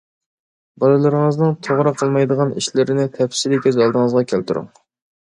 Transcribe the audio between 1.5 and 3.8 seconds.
توغرا قىلمايدىغان ئىشلىرىنى تەپسىلىي كۆز